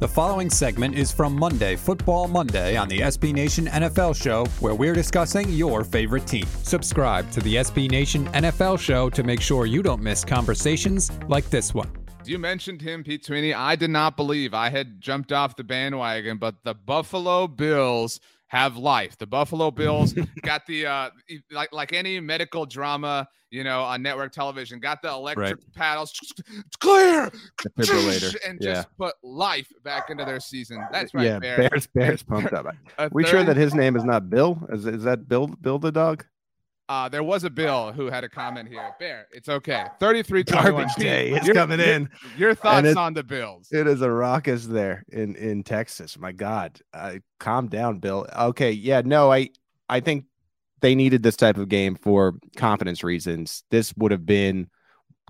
The 0.00 0.08
following 0.08 0.48
segment 0.48 0.94
is 0.94 1.12
from 1.12 1.38
Monday, 1.38 1.76
Football 1.76 2.26
Monday, 2.26 2.74
on 2.74 2.88
the 2.88 3.00
SB 3.00 3.34
Nation 3.34 3.66
NFL 3.66 4.16
Show, 4.16 4.46
where 4.60 4.74
we're 4.74 4.94
discussing 4.94 5.50
your 5.50 5.84
favorite 5.84 6.26
team. 6.26 6.46
Subscribe 6.62 7.30
to 7.32 7.40
the 7.40 7.56
SB 7.56 7.90
Nation 7.90 8.26
NFL 8.28 8.80
Show 8.80 9.10
to 9.10 9.22
make 9.22 9.42
sure 9.42 9.66
you 9.66 9.82
don't 9.82 10.00
miss 10.00 10.24
conversations 10.24 11.12
like 11.28 11.50
this 11.50 11.74
one. 11.74 11.90
You 12.24 12.38
mentioned 12.38 12.80
him, 12.80 13.04
Pete 13.04 13.26
Sweeney. 13.26 13.52
I 13.52 13.76
did 13.76 13.90
not 13.90 14.16
believe 14.16 14.54
I 14.54 14.70
had 14.70 15.02
jumped 15.02 15.32
off 15.32 15.56
the 15.56 15.64
bandwagon, 15.64 16.38
but 16.38 16.64
the 16.64 16.72
Buffalo 16.72 17.46
Bills 17.46 18.20
have 18.50 18.76
life. 18.76 19.16
The 19.16 19.26
Buffalo 19.26 19.70
Bills 19.70 20.12
got 20.42 20.66
the 20.66 20.86
uh 20.86 21.10
like 21.50 21.72
like 21.72 21.92
any 21.92 22.18
medical 22.20 22.66
drama, 22.66 23.28
you 23.50 23.62
know, 23.64 23.82
on 23.82 24.02
network 24.02 24.32
television, 24.32 24.80
got 24.80 25.02
the 25.02 25.08
electric 25.08 25.56
right. 25.56 25.74
paddles. 25.74 26.12
It's 26.66 26.76
clear. 26.76 27.30
Defibrillator. 27.62 28.36
And 28.46 28.58
yeah. 28.60 28.74
just 28.74 28.88
put 28.98 29.14
life 29.22 29.68
back 29.84 30.10
into 30.10 30.24
their 30.24 30.40
season. 30.40 30.84
That's 30.90 31.14
right. 31.14 31.26
Yeah, 31.26 31.38
Bear. 31.38 31.68
Bears 31.68 31.86
Bears 31.86 32.22
pumped 32.24 32.52
up. 32.52 32.66
we 33.12 33.24
sure 33.24 33.44
that 33.44 33.56
his 33.56 33.74
name 33.74 33.96
is 33.96 34.04
not 34.04 34.28
Bill? 34.28 34.60
Is 34.70 34.84
is 34.84 35.04
that 35.04 35.28
Bill 35.28 35.46
Bill 35.46 35.78
the 35.78 35.92
dog? 35.92 36.26
Uh, 36.90 37.08
there 37.08 37.22
was 37.22 37.44
a 37.44 37.50
Bill 37.50 37.92
who 37.92 38.06
had 38.06 38.24
a 38.24 38.28
comment 38.28 38.68
here. 38.68 38.92
Bear, 38.98 39.28
it's 39.30 39.48
okay. 39.48 39.84
33 40.00 40.42
garbage 40.42 40.92
day. 40.96 41.30
It's 41.30 41.46
your, 41.46 41.54
coming 41.54 41.78
in. 41.78 42.10
Your, 42.36 42.48
your 42.48 42.54
thoughts 42.56 42.88
it, 42.88 42.96
on 42.96 43.14
the 43.14 43.22
Bills? 43.22 43.68
It 43.70 43.86
is 43.86 44.02
a 44.02 44.10
raucous 44.10 44.66
there 44.66 45.04
in 45.08 45.36
in 45.36 45.62
Texas. 45.62 46.18
My 46.18 46.32
God, 46.32 46.80
uh, 46.92 47.18
calm 47.38 47.68
down, 47.68 48.00
Bill. 48.00 48.26
Okay, 48.36 48.72
yeah, 48.72 49.02
no, 49.04 49.30
I 49.30 49.50
I 49.88 50.00
think 50.00 50.24
they 50.80 50.96
needed 50.96 51.22
this 51.22 51.36
type 51.36 51.58
of 51.58 51.68
game 51.68 51.94
for 51.94 52.34
confidence 52.56 53.04
reasons. 53.04 53.62
This 53.70 53.94
would 53.96 54.10
have 54.10 54.26
been 54.26 54.68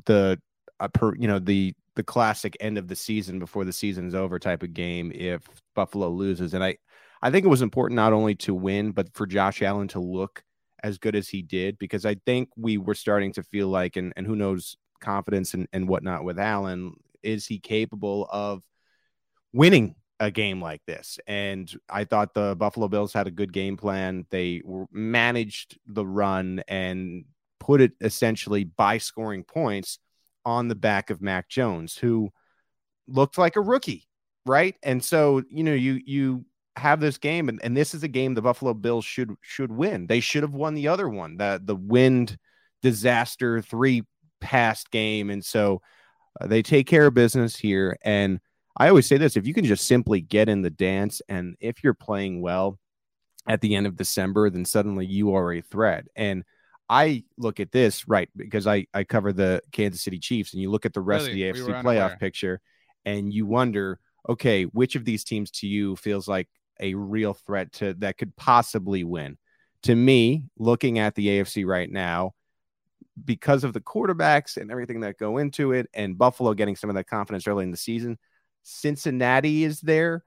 the 0.06 0.40
uh, 0.80 0.88
per, 0.88 1.14
you 1.14 1.28
know 1.28 1.38
the 1.38 1.74
the 1.94 2.02
classic 2.02 2.56
end 2.60 2.78
of 2.78 2.88
the 2.88 2.96
season 2.96 3.38
before 3.38 3.66
the 3.66 3.72
season 3.74 4.06
is 4.06 4.14
over 4.14 4.38
type 4.38 4.62
of 4.62 4.72
game 4.72 5.12
if 5.14 5.46
Buffalo 5.74 6.08
loses, 6.08 6.54
and 6.54 6.64
I 6.64 6.78
I 7.20 7.30
think 7.30 7.44
it 7.44 7.50
was 7.50 7.60
important 7.60 7.96
not 7.96 8.14
only 8.14 8.34
to 8.36 8.54
win 8.54 8.92
but 8.92 9.12
for 9.12 9.26
Josh 9.26 9.60
Allen 9.60 9.88
to 9.88 10.00
look 10.00 10.42
as 10.82 10.98
good 10.98 11.14
as 11.14 11.28
he 11.28 11.42
did 11.42 11.78
because 11.78 12.04
I 12.04 12.16
think 12.26 12.48
we 12.56 12.78
were 12.78 12.94
starting 12.94 13.32
to 13.34 13.42
feel 13.42 13.68
like, 13.68 13.96
and, 13.96 14.12
and 14.16 14.26
who 14.26 14.36
knows, 14.36 14.76
confidence 15.00 15.54
and, 15.54 15.66
and 15.72 15.88
whatnot 15.88 16.24
with 16.24 16.38
Allen. 16.38 16.94
Is 17.22 17.46
he 17.46 17.58
capable 17.58 18.28
of 18.30 18.62
winning 19.52 19.96
a 20.18 20.30
game 20.30 20.60
like 20.60 20.82
this? 20.86 21.18
And 21.26 21.72
I 21.88 22.04
thought 22.04 22.34
the 22.34 22.54
Buffalo 22.56 22.88
Bills 22.88 23.12
had 23.12 23.26
a 23.26 23.30
good 23.32 23.52
game 23.52 23.76
plan. 23.76 24.26
They 24.30 24.62
managed 24.92 25.78
the 25.86 26.06
run 26.06 26.62
and 26.68 27.24
put 27.58 27.80
it 27.80 27.92
essentially 28.00 28.64
by 28.64 28.98
scoring 28.98 29.44
points 29.44 29.98
on 30.44 30.68
the 30.68 30.74
back 30.74 31.10
of 31.10 31.20
Mac 31.20 31.48
Jones, 31.48 31.96
who 31.96 32.30
looked 33.06 33.38
like 33.38 33.56
a 33.56 33.60
rookie, 33.60 34.06
right? 34.46 34.74
And 34.82 35.04
so, 35.04 35.42
you 35.48 35.64
know, 35.64 35.74
you 35.74 36.00
you 36.04 36.44
have 36.76 37.00
this 37.00 37.18
game, 37.18 37.48
and, 37.48 37.60
and 37.62 37.76
this 37.76 37.94
is 37.94 38.02
a 38.02 38.08
game 38.08 38.34
the 38.34 38.42
Buffalo 38.42 38.74
Bills 38.74 39.04
should 39.04 39.34
should 39.40 39.72
win. 39.72 40.06
They 40.06 40.20
should 40.20 40.42
have 40.42 40.54
won 40.54 40.74
the 40.74 40.88
other 40.88 41.08
one, 41.08 41.36
the 41.36 41.60
the 41.62 41.76
wind 41.76 42.38
disaster 42.82 43.60
three 43.60 44.02
past 44.40 44.90
game, 44.90 45.30
and 45.30 45.44
so 45.44 45.82
uh, 46.40 46.46
they 46.46 46.62
take 46.62 46.86
care 46.86 47.06
of 47.06 47.14
business 47.14 47.56
here. 47.56 47.96
And 48.04 48.40
I 48.76 48.88
always 48.88 49.06
say 49.06 49.18
this: 49.18 49.36
if 49.36 49.46
you 49.46 49.54
can 49.54 49.64
just 49.64 49.86
simply 49.86 50.20
get 50.20 50.48
in 50.48 50.62
the 50.62 50.70
dance, 50.70 51.20
and 51.28 51.56
if 51.60 51.82
you're 51.82 51.94
playing 51.94 52.40
well 52.40 52.78
at 53.48 53.60
the 53.60 53.74
end 53.74 53.86
of 53.86 53.96
December, 53.96 54.50
then 54.50 54.64
suddenly 54.64 55.06
you 55.06 55.34
are 55.34 55.52
a 55.52 55.60
threat. 55.60 56.06
And 56.14 56.44
I 56.88 57.24
look 57.36 57.60
at 57.60 57.72
this 57.72 58.08
right 58.08 58.28
because 58.36 58.66
I 58.66 58.86
I 58.94 59.04
cover 59.04 59.32
the 59.32 59.62
Kansas 59.72 60.02
City 60.02 60.18
Chiefs, 60.18 60.52
and 60.52 60.62
you 60.62 60.70
look 60.70 60.86
at 60.86 60.94
the 60.94 61.00
rest 61.00 61.26
really? 61.26 61.48
of 61.48 61.54
the 61.56 61.60
AFC 61.60 61.66
we 61.66 61.72
playoff 61.74 62.18
picture, 62.18 62.60
and 63.04 63.32
you 63.32 63.46
wonder, 63.46 63.98
okay, 64.28 64.64
which 64.64 64.96
of 64.96 65.04
these 65.04 65.24
teams 65.24 65.50
to 65.52 65.66
you 65.66 65.96
feels 65.96 66.28
like 66.28 66.48
a 66.80 66.94
real 66.94 67.34
threat 67.34 67.72
to 67.74 67.94
that 67.94 68.18
could 68.18 68.34
possibly 68.36 69.04
win. 69.04 69.36
To 69.84 69.94
me, 69.94 70.44
looking 70.58 70.98
at 70.98 71.14
the 71.14 71.28
AFC 71.28 71.64
right 71.66 71.90
now, 71.90 72.32
because 73.24 73.64
of 73.64 73.72
the 73.72 73.80
quarterbacks 73.80 74.56
and 74.56 74.70
everything 74.70 75.00
that 75.00 75.18
go 75.18 75.38
into 75.38 75.72
it, 75.72 75.88
and 75.94 76.18
Buffalo 76.18 76.54
getting 76.54 76.76
some 76.76 76.90
of 76.90 76.96
that 76.96 77.06
confidence 77.06 77.46
early 77.46 77.64
in 77.64 77.70
the 77.70 77.76
season, 77.76 78.18
Cincinnati 78.62 79.64
is 79.64 79.80
there. 79.80 80.22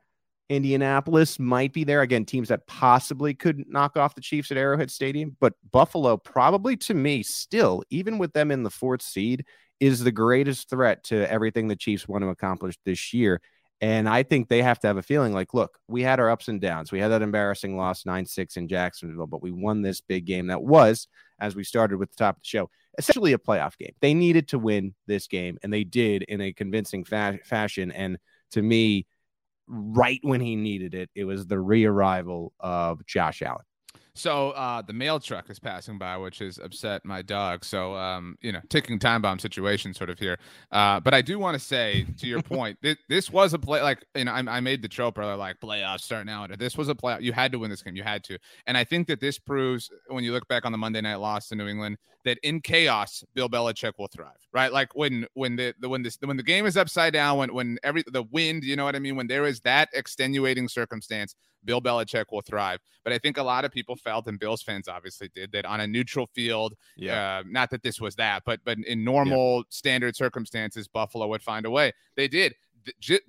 Indianapolis 0.50 1.39
might 1.39 1.73
be 1.73 1.83
there. 1.83 2.01
Again, 2.01 2.25
teams 2.25 2.50
that 2.50 2.67
possibly 2.67 3.33
could 3.33 3.67
knock 3.67 3.97
off 3.97 4.16
the 4.16 4.22
Chiefs 4.22 4.51
at 4.51 4.57
Arrowhead 4.57 4.91
Stadium. 4.91 5.35
But 5.39 5.53
Buffalo, 5.72 6.17
probably 6.17 6.77
to 6.77 6.94
me, 6.94 7.23
still, 7.23 7.83
even 7.89 8.17
with 8.17 8.33
them 8.33 8.51
in 8.51 8.63
the 8.63 8.69
fourth 8.69 9.01
seed, 9.01 9.45
is 9.79 10.03
the 10.03 10.11
greatest 10.11 10.69
threat 10.69 11.03
to 11.06 11.29
everything 11.31 11.67
the 11.67 11.75
Chiefs 11.75 12.07
want 12.07 12.23
to 12.23 12.29
accomplish 12.29 12.75
this 12.85 13.13
year. 13.13 13.41
And 13.81 14.07
I 14.07 14.23
think 14.23 14.47
they 14.47 14.61
have 14.61 14.79
to 14.79 14.88
have 14.88 14.97
a 14.97 15.03
feeling 15.03 15.34
like, 15.34 15.53
look, 15.53 15.78
we 15.88 16.03
had 16.03 16.19
our 16.19 16.29
ups 16.29 16.47
and 16.47 16.61
downs. 16.61 16.91
We 16.91 17.00
had 17.00 17.09
that 17.09 17.22
embarrassing 17.22 17.75
loss 17.75 18.06
9 18.06 18.25
6 18.25 18.56
in 18.56 18.67
Jacksonville, 18.67 19.28
but 19.28 19.41
we 19.41 19.51
won 19.51 19.81
this 19.81 20.00
big 20.00 20.25
game 20.25 20.47
that 20.47 20.63
was, 20.63 21.07
as 21.39 21.56
we 21.56 21.63
started 21.63 21.97
with 21.97 22.09
the 22.09 22.16
top 22.16 22.38
of 22.38 22.41
the 22.44 22.47
show, 22.47 22.69
essentially 22.97 23.33
a 23.33 23.38
playoff 23.38 23.78
game. 23.78 23.94
They 24.00 24.13
needed 24.13 24.47
to 24.50 24.59
win 24.59 24.94
this 25.07 25.28
game, 25.28 25.57
and 25.63 25.73
they 25.73 25.83
did 25.83 26.23
in 26.23 26.39
a 26.39 26.53
convincing 26.53 27.03
fa- 27.03 27.39
fashion. 27.44 27.91
And 27.91 28.17
to 28.51 28.62
me, 28.62 29.06
right 29.67 30.19
when 30.22 30.39
he 30.39 30.56
needed 30.56 30.94
it, 30.94 31.09
it 31.16 31.25
was 31.25 31.47
the 31.47 31.59
re 31.59 31.85
arrival 31.85 32.53
of 32.59 33.06
Josh 33.06 33.41
Allen. 33.41 33.66
So 34.16 34.51
uh, 34.51 34.81
the 34.84 34.94
mail 34.94 35.19
truck 35.19 35.50
is 35.50 35.57
passing 35.57 35.97
by, 35.97 36.18
which 36.18 36.38
has 36.40 36.59
upset 36.59 37.03
my 37.03 37.24
dog. 37.24 37.66
So 37.66 37.96
um, 37.96 38.38
you 38.41 38.51
know, 38.51 38.62
ticking 38.69 39.00
time 39.00 39.24
bomb 39.24 39.40
situation 39.40 39.94
sort 39.94 40.12
of 40.12 40.19
here. 40.19 40.38
Uh, 40.72 41.00
but 41.00 41.16
I 41.16 41.22
do 41.22 41.40
want 41.40 41.56
to 41.56 41.59
say 41.59 42.06
to 42.19 42.28
your 42.28 42.41
point, 42.44 42.78
this, 42.81 42.97
this 43.09 43.31
was 43.31 43.53
a 43.53 43.59
play. 43.59 43.81
Like 43.81 44.06
you 44.16 44.25
know, 44.25 44.31
I, 44.31 44.44
I 44.47 44.59
made 44.59 44.84
the 44.84 44.88
trope 44.88 45.18
earlier, 45.18 45.35
like 45.35 45.59
playoffs 45.59 46.01
starting 46.01 46.29
out. 46.31 46.57
This 46.59 46.78
was 46.78 46.90
a 46.90 46.96
play. 46.96 47.18
You 47.22 47.34
had 47.34 47.51
to 47.53 47.59
win 47.59 47.72
this 47.72 47.81
game. 47.81 47.96
You 47.96 48.03
had 48.03 48.24
to. 48.25 48.38
And 48.68 48.78
I 48.78 48.84
think 48.84 49.07
that 49.07 49.19
this 49.19 49.40
proves 49.40 49.90
when 50.07 50.24
you 50.24 50.31
look 50.31 50.47
back 50.47 50.66
on 50.66 50.72
the 50.72 50.78
Monday 50.78 51.01
night 51.01 51.16
loss 51.16 51.47
to 51.50 51.56
New 51.56 51.68
England 51.68 51.97
that 52.24 52.38
in 52.44 52.62
chaos, 52.62 53.24
Bill 53.34 53.50
Belichick 53.50 53.94
will 53.97 54.07
thrive. 54.07 54.30
Right? 54.53 54.72
Like 54.72 54.95
when 54.95 55.25
when 55.34 55.56
the, 55.56 55.74
the 55.80 55.90
when 55.90 56.03
this 56.03 56.19
when 56.24 56.38
the 56.38 56.44
game 56.44 56.68
is 56.68 56.78
upside 56.78 57.13
down, 57.13 57.40
when 57.40 57.53
when 57.53 57.80
every 57.84 58.03
the 58.06 58.24
wind, 58.24 58.63
you 58.63 58.75
know 58.75 58.84
what 58.84 58.95
I 58.95 59.00
mean, 59.00 59.16
when 59.16 59.28
there 59.28 59.45
is 59.45 59.62
that 59.62 59.90
extenuating 59.94 60.68
circumstance 60.68 61.35
Bill 61.66 61.81
Belichick 61.81 62.25
will 62.31 62.41
thrive. 62.41 62.79
But 63.03 63.13
I 63.13 63.18
think 63.18 63.38
a 63.38 63.44
lot 63.44 63.66
of 63.66 63.72
people 63.72 63.96
felt, 63.96 64.28
and 64.28 64.40
Bills 64.40 64.62
fans 64.62 64.88
obviously 64.88 65.29
did, 65.34 65.51
that 65.51 65.66
on 65.66 65.81
a 65.81 65.88
neutral 65.88 66.28
field, 66.34 66.75
yeah. 66.96 67.40
Uh, 67.40 67.44
not 67.47 67.69
that 67.72 67.84
this 67.84 68.00
was 68.00 68.16
that, 68.16 68.44
but 68.46 68.59
but 68.63 68.78
in 68.79 69.03
normal 69.03 69.57
yeah. 69.57 69.63
standard 69.69 70.16
circumstances, 70.16 70.88
Buffalo 70.88 71.28
would 71.28 71.44
find 71.44 71.66
a 71.66 71.69
way. 71.69 71.91
They 72.16 72.28
did. 72.28 72.56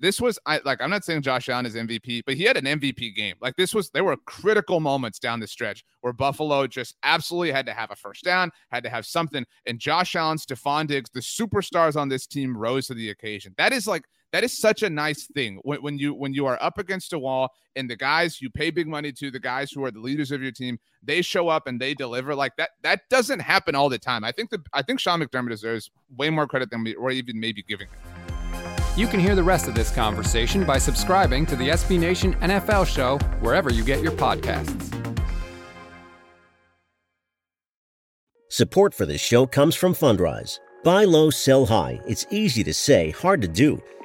This 0.01 0.19
was 0.19 0.37
I 0.45 0.59
like 0.65 0.81
I'm 0.81 0.89
not 0.89 1.05
saying 1.05 1.21
Josh 1.21 1.47
Allen 1.47 1.65
is 1.65 1.75
MVP, 1.75 2.23
but 2.25 2.35
he 2.35 2.43
had 2.43 2.57
an 2.57 2.65
MVP 2.65 3.15
game. 3.15 3.35
Like 3.39 3.55
this 3.55 3.73
was 3.73 3.89
there 3.91 4.03
were 4.03 4.17
critical 4.17 4.81
moments 4.81 5.17
down 5.17 5.39
the 5.39 5.47
stretch 5.47 5.85
where 6.01 6.11
Buffalo 6.11 6.67
just 6.67 6.95
absolutely 7.03 7.51
had 7.51 7.65
to 7.67 7.73
have 7.73 7.89
a 7.89 7.95
first 7.95 8.23
down, 8.23 8.51
had 8.69 8.83
to 8.83 8.89
have 8.89 9.05
something. 9.05 9.45
And 9.65 9.79
Josh 9.79 10.15
Allen, 10.15 10.37
Stefon 10.37 10.87
Diggs, 10.87 11.09
the 11.09 11.21
superstars 11.21 11.95
on 11.95 12.09
this 12.09 12.27
team 12.27 12.57
rose 12.57 12.87
to 12.87 12.93
the 12.93 13.11
occasion. 13.11 13.55
That 13.57 13.71
is 13.71 13.87
like 13.87 14.03
that 14.35 14.43
is 14.43 14.57
such 14.57 14.83
a 14.83 14.89
nice 14.89 15.27
thing 15.27 15.61
when, 15.63 15.81
when 15.81 15.97
you 15.97 16.13
when 16.13 16.33
you 16.33 16.45
are 16.45 16.61
up 16.61 16.77
against 16.77 17.13
a 17.13 17.17
wall 17.17 17.53
and 17.77 17.89
the 17.89 17.95
guys 17.95 18.41
you 18.41 18.49
pay 18.49 18.69
big 18.69 18.85
money 18.85 19.13
to 19.13 19.31
the 19.31 19.39
guys 19.39 19.71
who 19.71 19.85
are 19.85 19.91
the 19.91 19.99
leaders 19.99 20.29
of 20.29 20.43
your 20.43 20.51
team 20.51 20.77
they 21.01 21.21
show 21.21 21.47
up 21.47 21.67
and 21.67 21.79
they 21.79 21.93
deliver 21.93 22.35
like 22.35 22.53
that 22.57 22.71
that 22.81 22.99
doesn't 23.09 23.39
happen 23.39 23.75
all 23.75 23.87
the 23.87 23.97
time 23.97 24.25
i 24.25 24.33
think 24.33 24.49
that 24.49 24.59
i 24.73 24.81
think 24.81 24.99
sean 24.99 25.21
mcdermott 25.21 25.51
deserves 25.51 25.89
way 26.17 26.29
more 26.29 26.47
credit 26.47 26.69
than 26.69 26.83
we 26.83 26.93
or 26.95 27.11
even 27.11 27.39
maybe 27.39 27.63
giving 27.63 27.87
him 27.87 27.97
you 28.97 29.07
can 29.07 29.21
hear 29.21 29.35
the 29.35 29.43
rest 29.43 29.69
of 29.69 29.73
this 29.73 29.89
conversation 29.89 30.65
by 30.65 30.79
subscribing 30.79 31.45
to 31.47 31.57
the 31.57 31.67
SB 31.67 31.99
Nation 31.99 32.33
NFL 32.35 32.87
show 32.87 33.17
wherever 33.41 33.69
you 33.69 33.83
get 33.83 34.01
your 34.01 34.13
podcasts. 34.13 34.89
Support 38.47 38.93
for 38.93 39.05
this 39.05 39.19
show 39.19 39.45
comes 39.45 39.75
from 39.75 39.93
Fundrise. 39.93 40.59
Buy 40.85 41.03
low, 41.03 41.29
sell 41.29 41.65
high. 41.65 41.99
It's 42.07 42.25
easy 42.29 42.63
to 42.63 42.73
say, 42.73 43.09
hard 43.09 43.41
to 43.41 43.49
do. 43.49 43.83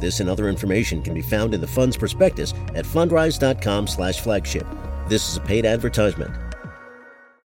This 0.00 0.20
and 0.20 0.28
other 0.28 0.48
information 0.48 1.02
can 1.02 1.14
be 1.14 1.22
found 1.22 1.54
in 1.54 1.60
the 1.60 1.66
fund's 1.66 1.96
prospectus 1.96 2.54
at 2.74 2.84
fundrise.com/flagship. 2.84 4.66
This 5.08 5.28
is 5.28 5.36
a 5.36 5.40
paid 5.40 5.66
advertisement. 5.66 6.49